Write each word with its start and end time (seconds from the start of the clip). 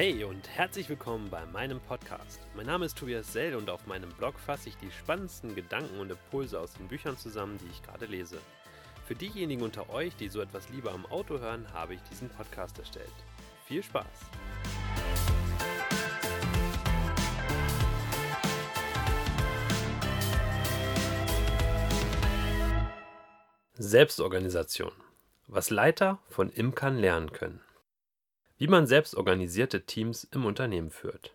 Hey 0.00 0.24
und 0.24 0.48
herzlich 0.48 0.88
willkommen 0.88 1.28
bei 1.28 1.44
meinem 1.44 1.78
Podcast. 1.78 2.40
Mein 2.56 2.64
Name 2.64 2.86
ist 2.86 2.96
Tobias 2.96 3.34
Sell 3.34 3.54
und 3.54 3.68
auf 3.68 3.86
meinem 3.86 4.08
Blog 4.14 4.38
fasse 4.38 4.70
ich 4.70 4.76
die 4.78 4.90
spannendsten 4.90 5.54
Gedanken 5.54 6.00
und 6.00 6.10
Impulse 6.10 6.58
aus 6.58 6.72
den 6.72 6.88
Büchern 6.88 7.18
zusammen, 7.18 7.58
die 7.58 7.68
ich 7.70 7.82
gerade 7.82 8.06
lese. 8.06 8.38
Für 9.06 9.14
diejenigen 9.14 9.60
unter 9.60 9.90
euch, 9.90 10.16
die 10.16 10.30
so 10.30 10.40
etwas 10.40 10.70
lieber 10.70 10.92
am 10.92 11.04
Auto 11.04 11.38
hören, 11.38 11.70
habe 11.74 11.92
ich 11.92 12.00
diesen 12.10 12.30
Podcast 12.30 12.78
erstellt. 12.78 13.12
Viel 13.66 13.82
Spaß! 13.82 14.06
Selbstorganisation. 23.74 24.92
Was 25.46 25.68
Leiter 25.68 26.20
von 26.30 26.48
Imkern 26.48 26.96
lernen 26.96 27.32
können. 27.32 27.60
Wie 28.60 28.68
man 28.68 28.86
selbstorganisierte 28.86 29.86
Teams 29.86 30.24
im 30.24 30.44
Unternehmen 30.44 30.90
führt. 30.90 31.34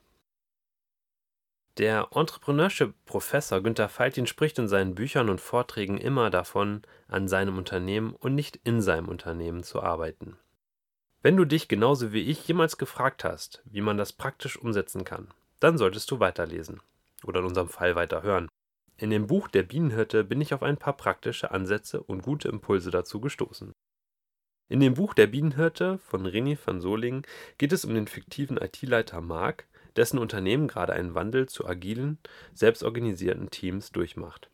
Der 1.80 2.10
Entrepreneurship-Professor 2.12 3.62
Günter 3.62 3.90
Faltin 3.90 4.28
spricht 4.28 4.60
in 4.60 4.68
seinen 4.68 4.94
Büchern 4.94 5.30
und 5.30 5.42
Vorträgen 5.42 5.98
immer 5.98 6.30
davon, 6.30 6.84
an 7.08 7.28
seinem 7.28 7.58
Unternehmen 7.58 8.14
und 8.14 8.36
nicht 8.36 8.60
in 8.64 8.80
seinem 8.80 9.08
Unternehmen 9.08 9.64
zu 9.64 9.82
arbeiten. 9.82 10.38
Wenn 11.24 11.36
du 11.36 11.46
dich 11.46 11.68
genauso 11.68 12.14
wie 12.14 12.22
ich 12.22 12.48
jemals 12.48 12.78
gefragt 12.78 13.24
hast, 13.24 13.64
wie 13.66 13.82
man 13.82 13.98
das 13.98 14.14
praktisch 14.14 14.56
umsetzen 14.56 15.04
kann, 15.04 15.30
dann 15.60 15.80
solltest 15.80 16.12
du 16.12 16.20
weiterlesen 16.20 16.80
oder 17.23 17.40
in 17.40 17.48
unserem 17.48 17.70
Fall 17.70 17.96
weiterhören. 17.96 18.50
In 18.98 19.10
dem 19.10 19.26
Buch 19.26 19.48
Der 19.48 19.64
Bienenhirte 19.64 20.23
bin 20.23 20.42
ich 20.42 20.54
auf 20.54 20.62
ein 20.62 20.78
paar 20.78 20.96
praktische 20.96 21.50
Ansätze 21.50 22.04
und 22.04 22.22
gute 22.22 22.50
Impulse 22.50 22.92
dazu 22.92 23.20
gestoßen. 23.20 23.73
In 24.68 24.80
dem 24.80 24.96
Buch 24.96 25.14
Der 25.14 25.28
Bienenhirte 25.28 26.00
von 26.00 26.26
René 26.26 26.58
van 26.64 26.81
Solingen 26.81 27.22
geht 27.59 27.72
es 27.72 27.86
um 27.86 27.94
den 27.94 28.08
fiktiven 28.08 28.58
IT-Leiter 28.58 29.22
Mark, 29.22 29.67
dessen 29.95 30.17
Unternehmen 30.17 30.67
gerade 30.67 30.94
einen 30.94 31.14
Wandel 31.14 31.48
zu 31.48 31.67
agilen, 31.67 32.17
selbstorganisierten 32.53 33.52
Teams 33.52 33.92
durchmacht. 33.92 34.50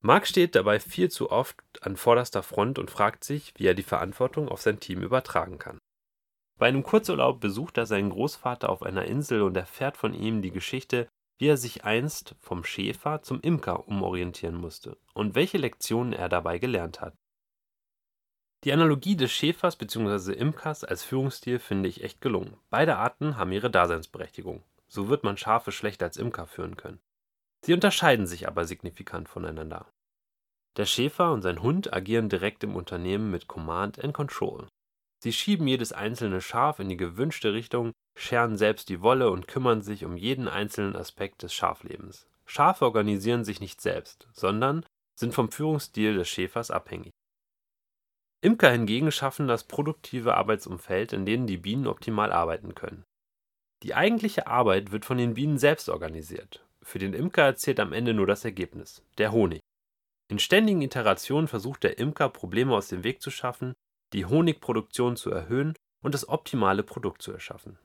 Mark 0.00 0.26
steht 0.26 0.54
dabei 0.54 0.80
viel 0.80 1.10
zu 1.10 1.30
oft 1.30 1.60
an 1.82 1.96
vorderster 1.96 2.42
Front 2.42 2.78
und 2.78 2.90
fragt 2.90 3.24
sich, 3.24 3.52
wie 3.56 3.66
er 3.66 3.74
die 3.74 3.82
Verantwortung 3.82 4.48
auf 4.48 4.62
sein 4.62 4.80
Team 4.80 5.02
übertragen 5.02 5.58
kann. 5.58 5.78
Bei 6.58 6.66
einem 6.66 6.82
Kurzurlaub 6.82 7.40
besucht 7.40 7.76
er 7.76 7.86
seinen 7.86 8.10
Großvater 8.10 8.70
auf 8.70 8.82
einer 8.82 9.04
Insel 9.04 9.42
und 9.42 9.56
erfährt 9.56 9.96
von 9.96 10.14
ihm 10.14 10.40
die 10.40 10.50
Geschichte, 10.50 11.08
wie 11.38 11.48
er 11.48 11.56
sich 11.56 11.84
einst 11.84 12.36
vom 12.40 12.64
Schäfer 12.64 13.22
zum 13.22 13.40
Imker 13.42 13.86
umorientieren 13.86 14.56
musste 14.56 14.96
und 15.14 15.34
welche 15.34 15.58
Lektionen 15.58 16.12
er 16.12 16.28
dabei 16.28 16.58
gelernt 16.58 17.00
hat. 17.00 17.14
Die 18.64 18.72
Analogie 18.72 19.14
des 19.14 19.30
Schäfers 19.30 19.76
bzw. 19.76 20.32
Imkers 20.32 20.82
als 20.82 21.04
Führungsstil 21.04 21.60
finde 21.60 21.88
ich 21.88 22.02
echt 22.02 22.20
gelungen. 22.20 22.56
Beide 22.70 22.96
Arten 22.96 23.36
haben 23.36 23.52
ihre 23.52 23.70
Daseinsberechtigung. 23.70 24.64
So 24.88 25.08
wird 25.08 25.22
man 25.22 25.36
Schafe 25.36 25.70
schlecht 25.70 26.02
als 26.02 26.16
Imker 26.16 26.46
führen 26.46 26.76
können. 26.76 26.98
Sie 27.64 27.72
unterscheiden 27.72 28.26
sich 28.26 28.48
aber 28.48 28.64
signifikant 28.64 29.28
voneinander. 29.28 29.86
Der 30.76 30.86
Schäfer 30.86 31.32
und 31.32 31.42
sein 31.42 31.62
Hund 31.62 31.92
agieren 31.92 32.28
direkt 32.28 32.64
im 32.64 32.74
Unternehmen 32.74 33.30
mit 33.30 33.48
Command 33.48 34.02
and 34.02 34.14
Control. 34.14 34.66
Sie 35.20 35.32
schieben 35.32 35.66
jedes 35.66 35.92
einzelne 35.92 36.40
Schaf 36.40 36.78
in 36.78 36.88
die 36.88 36.96
gewünschte 36.96 37.52
Richtung, 37.52 37.92
scheren 38.16 38.56
selbst 38.56 38.88
die 38.88 39.02
Wolle 39.02 39.30
und 39.30 39.48
kümmern 39.48 39.82
sich 39.82 40.04
um 40.04 40.16
jeden 40.16 40.48
einzelnen 40.48 40.96
Aspekt 40.96 41.42
des 41.42 41.52
Schaflebens. 41.52 42.28
Schafe 42.46 42.84
organisieren 42.84 43.44
sich 43.44 43.60
nicht 43.60 43.80
selbst, 43.80 44.28
sondern 44.32 44.86
sind 45.18 45.34
vom 45.34 45.50
Führungsstil 45.50 46.14
des 46.14 46.28
Schäfers 46.28 46.70
abhängig. 46.70 47.10
Imker 48.40 48.70
hingegen 48.70 49.10
schaffen 49.10 49.48
das 49.48 49.64
produktive 49.64 50.36
Arbeitsumfeld, 50.36 51.12
in 51.12 51.26
dem 51.26 51.46
die 51.46 51.56
Bienen 51.56 51.88
optimal 51.88 52.32
arbeiten 52.32 52.74
können. 52.74 53.04
Die 53.82 53.94
eigentliche 53.94 54.46
Arbeit 54.46 54.92
wird 54.92 55.04
von 55.04 55.18
den 55.18 55.34
Bienen 55.34 55.58
selbst 55.58 55.88
organisiert. 55.88 56.64
Für 56.82 56.98
den 56.98 57.14
Imker 57.14 57.56
zählt 57.56 57.80
am 57.80 57.92
Ende 57.92 58.14
nur 58.14 58.26
das 58.26 58.44
Ergebnis, 58.44 59.02
der 59.18 59.32
Honig. 59.32 59.60
In 60.30 60.38
ständigen 60.38 60.82
Iterationen 60.82 61.48
versucht 61.48 61.82
der 61.82 61.98
Imker, 61.98 62.28
Probleme 62.28 62.74
aus 62.74 62.88
dem 62.88 63.02
Weg 63.02 63.22
zu 63.22 63.30
schaffen, 63.30 63.74
die 64.12 64.26
Honigproduktion 64.26 65.16
zu 65.16 65.30
erhöhen 65.30 65.74
und 66.02 66.14
das 66.14 66.28
optimale 66.28 66.82
Produkt 66.82 67.22
zu 67.22 67.32
erschaffen. 67.32 67.78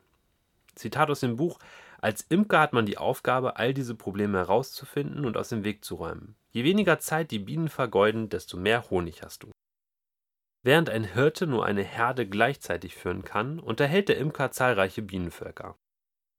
Zitat 0.75 1.09
aus 1.09 1.21
dem 1.21 1.37
Buch 1.37 1.59
Als 1.99 2.21
Imker 2.21 2.59
hat 2.59 2.73
man 2.73 2.85
die 2.85 2.97
Aufgabe, 2.97 3.57
all 3.57 3.73
diese 3.73 3.95
Probleme 3.95 4.37
herauszufinden 4.37 5.25
und 5.25 5.37
aus 5.37 5.49
dem 5.49 5.63
Weg 5.63 5.83
zu 5.85 5.95
räumen. 5.95 6.35
Je 6.51 6.63
weniger 6.63 6.99
Zeit 6.99 7.31
die 7.31 7.39
Bienen 7.39 7.69
vergeuden, 7.69 8.29
desto 8.29 8.57
mehr 8.57 8.89
Honig 8.89 9.23
hast 9.23 9.43
du. 9.43 9.51
Während 10.65 10.89
ein 10.89 11.03
Hirte 11.03 11.45
nur 11.45 11.65
eine 11.65 11.83
Herde 11.83 12.25
gleichzeitig 12.25 12.95
führen 12.95 13.23
kann, 13.23 13.59
unterhält 13.59 14.07
der 14.07 14.17
Imker 14.17 14.51
zahlreiche 14.51 15.01
Bienenvölker. 15.01 15.77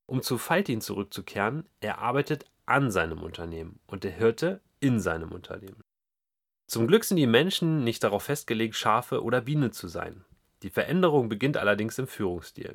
Um 0.06 0.22
zu 0.22 0.38
Faltin 0.38 0.80
zurückzukehren, 0.80 1.68
er 1.80 1.98
arbeitet 1.98 2.46
an 2.64 2.90
seinem 2.90 3.22
Unternehmen 3.22 3.80
und 3.86 4.02
der 4.02 4.12
Hirte 4.12 4.62
in 4.80 4.98
seinem 4.98 5.30
Unternehmen. 5.30 5.82
Zum 6.66 6.86
Glück 6.86 7.04
sind 7.04 7.18
die 7.18 7.26
Menschen 7.26 7.84
nicht 7.84 8.02
darauf 8.02 8.24
festgelegt, 8.24 8.74
Schafe 8.74 9.22
oder 9.22 9.42
Biene 9.42 9.70
zu 9.70 9.88
sein. 9.88 10.24
Die 10.62 10.70
Veränderung 10.70 11.28
beginnt 11.28 11.58
allerdings 11.58 11.98
im 11.98 12.06
Führungsstil. 12.06 12.74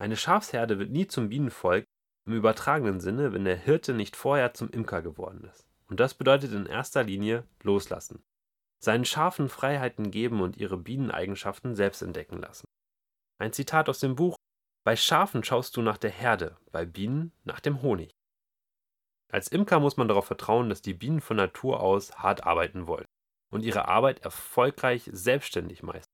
Eine 0.00 0.16
Schafsherde 0.16 0.80
wird 0.80 0.90
nie 0.90 1.06
zum 1.06 1.28
Bienenvolk 1.28 1.84
im 2.26 2.32
übertragenen 2.32 2.98
Sinne, 2.98 3.32
wenn 3.32 3.44
der 3.44 3.56
Hirte 3.56 3.94
nicht 3.94 4.16
vorher 4.16 4.54
zum 4.54 4.70
Imker 4.70 5.02
geworden 5.02 5.48
ist. 5.52 5.68
Und 5.86 6.00
das 6.00 6.14
bedeutet 6.14 6.52
in 6.52 6.66
erster 6.66 7.04
Linie 7.04 7.44
loslassen 7.62 8.24
seinen 8.82 9.04
Schafen 9.04 9.48
Freiheiten 9.48 10.10
geben 10.10 10.40
und 10.40 10.56
ihre 10.56 10.76
Bieneneigenschaften 10.76 11.74
selbst 11.74 12.02
entdecken 12.02 12.40
lassen. 12.40 12.64
Ein 13.38 13.52
Zitat 13.52 13.88
aus 13.88 14.00
dem 14.00 14.14
Buch 14.14 14.36
Bei 14.84 14.96
Schafen 14.96 15.42
schaust 15.44 15.76
du 15.76 15.82
nach 15.82 15.98
der 15.98 16.10
Herde, 16.10 16.56
bei 16.70 16.84
Bienen 16.84 17.32
nach 17.44 17.60
dem 17.60 17.82
Honig. 17.82 18.10
Als 19.32 19.48
Imker 19.48 19.80
muss 19.80 19.96
man 19.96 20.06
darauf 20.06 20.26
vertrauen, 20.26 20.68
dass 20.68 20.82
die 20.82 20.94
Bienen 20.94 21.20
von 21.20 21.36
Natur 21.36 21.80
aus 21.80 22.16
hart 22.18 22.44
arbeiten 22.44 22.86
wollen 22.86 23.06
und 23.50 23.64
ihre 23.64 23.88
Arbeit 23.88 24.20
erfolgreich 24.20 25.08
selbstständig 25.12 25.82
meistern. 25.82 26.12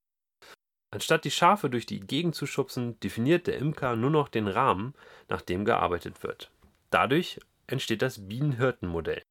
Anstatt 0.92 1.25
die 1.25 1.31
Schafe 1.31 1.71
durch 1.71 1.87
die 1.87 2.00
Gegend 2.00 2.34
zu 2.34 2.47
schubsen, 2.47 2.98
definiert 3.00 3.47
der 3.47 3.59
Imker 3.59 3.94
nur 3.94 4.10
noch 4.10 4.28
den 4.28 4.48
Rahmen, 4.48 4.94
nach 5.28 5.41
dem 5.41 5.65
gearbeitet 5.65 6.22
wird. 6.22 6.50
Dadurch 6.91 7.38
entsteht 7.69 8.03
das 8.03 8.27
Bienenhirtenmodell. 8.27 9.22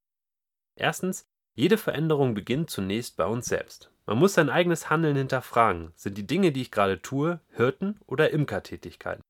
Erstens 0.77 1.25
jede 1.55 1.77
Veränderung 1.77 2.33
beginnt 2.33 2.69
zunächst 2.69 3.17
bei 3.17 3.25
uns 3.25 3.45
selbst. 3.45 3.91
Man 4.05 4.17
muss 4.17 4.33
sein 4.33 4.49
eigenes 4.49 4.89
Handeln 4.89 5.15
hinterfragen. 5.15 5.91
Sind 5.95 6.17
die 6.17 6.25
Dinge, 6.25 6.51
die 6.51 6.61
ich 6.61 6.71
gerade 6.71 7.01
tue, 7.01 7.41
Hirten- 7.51 7.99
oder 8.07 8.31
Imkertätigkeiten? 8.31 9.21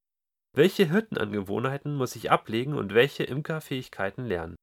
Welche 0.54 0.86
Hirtenangewohnheiten 0.86 1.96
muss 1.96 2.16
ich 2.16 2.32
ablegen 2.32 2.74
und 2.74 2.94
welche 2.94 3.24
Imkerfähigkeiten 3.24 4.26
lernen? 4.26 4.56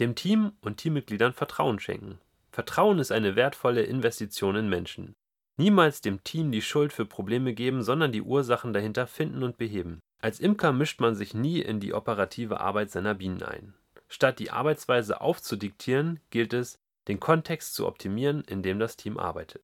Dem 0.00 0.14
Team 0.14 0.52
und 0.60 0.76
Teammitgliedern 0.78 1.32
Vertrauen 1.32 1.80
schenken. 1.80 2.18
Vertrauen 2.50 2.98
ist 2.98 3.12
eine 3.12 3.36
wertvolle 3.36 3.82
Investition 3.82 4.56
in 4.56 4.68
Menschen. 4.68 5.14
Niemals 5.58 6.02
dem 6.02 6.22
Team 6.22 6.52
die 6.52 6.62
Schuld 6.62 6.92
für 6.92 7.06
Probleme 7.06 7.54
geben, 7.54 7.82
sondern 7.82 8.12
die 8.12 8.22
Ursachen 8.22 8.72
dahinter 8.72 9.06
finden 9.06 9.42
und 9.42 9.56
beheben. 9.56 10.00
Als 10.20 10.40
Imker 10.40 10.72
mischt 10.72 11.00
man 11.00 11.14
sich 11.14 11.34
nie 11.34 11.60
in 11.60 11.80
die 11.80 11.94
operative 11.94 12.60
Arbeit 12.60 12.90
seiner 12.90 13.14
Bienen 13.14 13.42
ein. 13.42 13.74
Statt 14.08 14.38
die 14.38 14.50
Arbeitsweise 14.50 15.20
aufzudiktieren, 15.20 16.20
gilt 16.30 16.52
es, 16.52 16.78
den 17.08 17.20
Kontext 17.20 17.74
zu 17.74 17.86
optimieren, 17.86 18.42
in 18.42 18.62
dem 18.62 18.78
das 18.78 18.96
Team 18.96 19.18
arbeitet. 19.18 19.62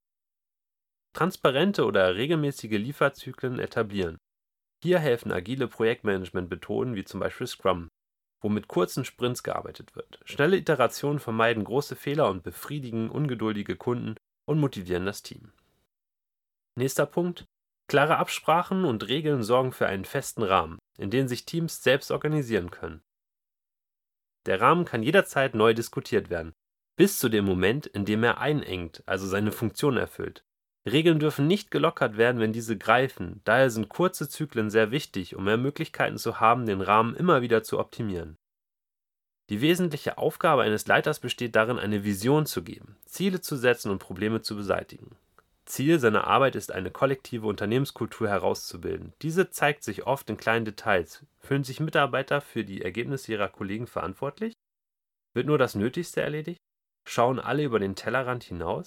Transparente 1.13 1.85
oder 1.85 2.15
regelmäßige 2.15 2.79
Lieferzyklen 2.79 3.59
etablieren. 3.59 4.19
Hier 4.83 4.99
helfen 4.99 5.31
agile 5.31 5.69
Projektmanagement-Methoden 5.69 6.95
wie 6.95 7.05
zum 7.05 7.21
Beispiel 7.21 7.47
Scrum, 7.47 7.89
wo 8.41 8.49
mit 8.49 8.67
kurzen 8.67 9.05
Sprints 9.05 9.43
gearbeitet 9.43 9.95
wird. 9.95 10.21
Schnelle 10.25 10.57
Iterationen 10.57 11.21
vermeiden 11.21 11.65
große 11.65 11.97
Fehler 11.97 12.29
und 12.29 12.43
befriedigen 12.43 13.11
ungeduldige 13.11 13.77
Kunden 13.77 14.17
und 14.47 14.59
motivieren 14.59 15.07
das 15.07 15.23
Team. 15.23 15.53
Nächster 16.77 17.07
Punkt. 17.07 17.45
Klare 17.89 18.17
Absprachen 18.17 18.85
und 18.85 19.07
Regeln 19.09 19.43
sorgen 19.43 19.73
für 19.73 19.87
einen 19.87 20.07
festen 20.07 20.43
Rahmen, 20.43 20.79
in 20.99 21.11
dem 21.11 21.29
sich 21.29 21.45
Teams 21.45 21.83
selbst 21.83 22.11
organisieren 22.11 22.71
können. 22.71 23.03
Der 24.47 24.61
Rahmen 24.61 24.85
kann 24.85 25.03
jederzeit 25.03 25.55
neu 25.55 25.75
diskutiert 25.75 26.31
werden, 26.31 26.55
bis 26.97 27.19
zu 27.19 27.29
dem 27.29 27.45
Moment, 27.45 27.87
in 27.87 28.05
dem 28.05 28.23
er 28.25 28.39
einengt, 28.39 29.03
also 29.07 29.27
seine 29.27 29.53
Funktion 29.53 29.97
erfüllt. 29.97 30.45
Regeln 30.85 31.21
dürfen 31.21 31.47
nicht 31.47 31.71
gelockert 31.71 32.17
werden, 32.17 32.41
wenn 32.41 32.53
diese 32.53 32.77
greifen, 32.77 33.41
daher 33.45 33.71
sind 33.71 33.89
kurze 33.89 34.29
Zyklen 34.29 34.69
sehr 34.69 34.91
wichtig, 34.91 35.37
um 35.37 35.45
mehr 35.45 35.57
Möglichkeiten 35.57 36.19
zu 36.19 36.41
haben, 36.41 36.67
den 36.67 36.81
Rahmen 36.81 37.15
immer 37.15 37.41
wieder 37.41 37.63
zu 37.63 37.79
optimieren. 37.79 38.37
Die 39.49 39.61
wesentliche 39.61 40.19
Aufgabe 40.19 40.63
eines 40.63 40.87
Leiters 40.87 41.21
besteht 41.21 41.55
darin, 41.55 41.79
eine 41.79 42.05
Vision 42.05 42.47
zu 42.47 42.65
geben, 42.65 42.97
Ziele 43.05 43.41
zu 43.41 43.57
setzen 43.57 43.91
und 43.91 43.99
Probleme 43.99 44.41
zu 44.41 44.57
beseitigen. 44.57 45.17
Ziel 45.65 46.01
seiner 46.01 46.27
Arbeit 46.27 46.57
ist 46.57 46.73
eine 46.73 46.91
kollektive 46.91 47.47
Unternehmenskultur 47.47 48.29
herauszubilden. 48.29 49.13
Diese 49.23 49.51
zeigt 49.51 49.85
sich 49.85 50.07
oft 50.07 50.29
in 50.29 50.37
kleinen 50.37 50.65
Details. 50.65 51.25
Fühlen 51.39 51.65
sich 51.65 51.81
Mitarbeiter 51.81 52.41
für 52.41 52.65
die 52.65 52.83
Ergebnisse 52.83 53.33
ihrer 53.33 53.49
Kollegen 53.49 53.87
verantwortlich? 53.87 54.55
Wird 55.35 55.47
nur 55.47 55.59
das 55.59 55.75
Nötigste 55.75 56.21
erledigt? 56.21 56.59
Schauen 57.09 57.39
alle 57.39 57.65
über 57.65 57.79
den 57.79 57.95
Tellerrand 57.95 58.45
hinaus? 58.45 58.87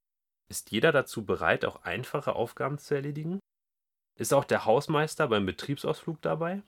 Ist 0.49 0.71
jeder 0.71 0.91
dazu 0.91 1.25
bereit, 1.25 1.65
auch 1.65 1.83
einfache 1.83 2.35
Aufgaben 2.35 2.77
zu 2.77 2.93
erledigen? 2.93 3.39
Ist 4.17 4.33
auch 4.33 4.45
der 4.45 4.65
Hausmeister 4.65 5.27
beim 5.27 5.45
Betriebsausflug 5.45 6.21
dabei? 6.21 6.61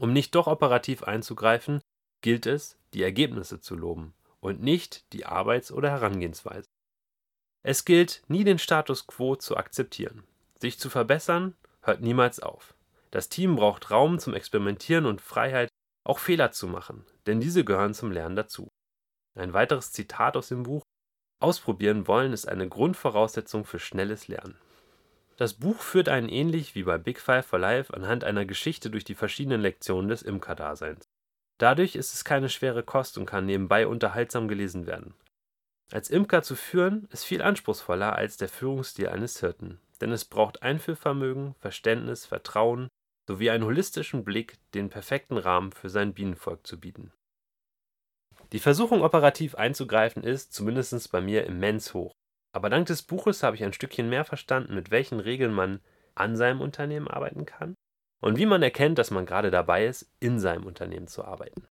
Um 0.00 0.12
nicht 0.12 0.34
doch 0.34 0.46
operativ 0.46 1.02
einzugreifen, 1.02 1.80
gilt 2.22 2.46
es, 2.46 2.78
die 2.94 3.02
Ergebnisse 3.02 3.60
zu 3.60 3.76
loben 3.76 4.14
und 4.40 4.62
nicht 4.62 5.12
die 5.12 5.26
Arbeits- 5.26 5.70
oder 5.70 5.90
Herangehensweise. 5.90 6.66
Es 7.62 7.84
gilt, 7.84 8.22
nie 8.28 8.44
den 8.44 8.58
Status 8.58 9.06
quo 9.06 9.36
zu 9.36 9.56
akzeptieren. 9.56 10.24
Sich 10.58 10.78
zu 10.78 10.88
verbessern 10.90 11.54
hört 11.82 12.00
niemals 12.00 12.40
auf. 12.40 12.74
Das 13.10 13.28
Team 13.28 13.56
braucht 13.56 13.90
Raum 13.90 14.18
zum 14.18 14.34
Experimentieren 14.34 15.06
und 15.06 15.20
Freiheit, 15.20 15.68
auch 16.04 16.18
Fehler 16.18 16.52
zu 16.52 16.68
machen, 16.68 17.04
denn 17.26 17.40
diese 17.40 17.64
gehören 17.64 17.94
zum 17.94 18.12
Lernen 18.12 18.36
dazu. 18.36 18.68
Ein 19.34 19.52
weiteres 19.52 19.92
Zitat 19.92 20.36
aus 20.36 20.48
dem 20.48 20.62
Buch 20.62 20.82
Ausprobieren 21.42 22.06
wollen 22.06 22.34
ist 22.34 22.46
eine 22.46 22.68
Grundvoraussetzung 22.68 23.64
für 23.64 23.78
schnelles 23.78 24.28
Lernen. 24.28 24.58
Das 25.38 25.54
Buch 25.54 25.80
führt 25.80 26.10
einen 26.10 26.28
ähnlich 26.28 26.74
wie 26.74 26.82
bei 26.82 26.98
Big 26.98 27.18
Five 27.18 27.46
for 27.46 27.58
Life 27.58 27.94
anhand 27.94 28.24
einer 28.24 28.44
Geschichte 28.44 28.90
durch 28.90 29.04
die 29.04 29.14
verschiedenen 29.14 29.62
Lektionen 29.62 30.08
des 30.08 30.20
Imkerdaseins. 30.20 31.08
Dadurch 31.56 31.96
ist 31.96 32.12
es 32.12 32.24
keine 32.24 32.50
schwere 32.50 32.82
Kost 32.82 33.16
und 33.16 33.24
kann 33.24 33.46
nebenbei 33.46 33.86
unterhaltsam 33.86 34.48
gelesen 34.48 34.86
werden. 34.86 35.14
Als 35.92 36.08
Imker 36.08 36.42
zu 36.42 36.54
führen 36.54 37.08
ist 37.10 37.24
viel 37.24 37.42
anspruchsvoller 37.42 38.14
als 38.14 38.36
der 38.36 38.48
Führungsstil 38.48 39.08
eines 39.08 39.40
Hirten, 39.40 39.80
denn 40.00 40.12
es 40.12 40.24
braucht 40.24 40.62
Einfühlvermögen, 40.62 41.54
Verständnis, 41.58 42.26
Vertrauen 42.26 42.88
sowie 43.26 43.50
einen 43.50 43.64
holistischen 43.64 44.24
Blick, 44.24 44.58
den 44.74 44.88
perfekten 44.88 45.36
Rahmen 45.36 45.72
für 45.72 45.88
sein 45.88 46.14
Bienenvolk 46.14 46.66
zu 46.66 46.78
bieten. 46.78 47.12
Die 48.52 48.58
Versuchung, 48.58 49.02
operativ 49.02 49.54
einzugreifen, 49.54 50.22
ist, 50.22 50.52
zumindest 50.52 51.10
bei 51.12 51.20
mir, 51.20 51.44
immens 51.44 51.94
hoch. 51.94 52.12
Aber 52.52 52.70
dank 52.70 52.86
des 52.86 53.02
Buches 53.02 53.42
habe 53.42 53.56
ich 53.56 53.62
ein 53.62 53.72
Stückchen 53.72 54.08
mehr 54.08 54.24
verstanden, 54.24 54.74
mit 54.74 54.90
welchen 54.90 55.20
Regeln 55.20 55.52
man 55.52 55.80
an 56.14 56.36
seinem 56.36 56.60
Unternehmen 56.60 57.06
arbeiten 57.08 57.46
kann 57.46 57.74
und 58.20 58.38
wie 58.38 58.46
man 58.46 58.62
erkennt, 58.62 58.98
dass 58.98 59.10
man 59.10 59.26
gerade 59.26 59.50
dabei 59.50 59.86
ist, 59.86 60.10
in 60.20 60.38
seinem 60.40 60.66
Unternehmen 60.66 61.06
zu 61.06 61.24
arbeiten. 61.24 61.66